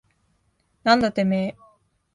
[0.81, 1.57] なんだてめえ。